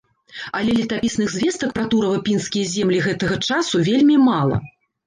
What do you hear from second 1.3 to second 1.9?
звестак пра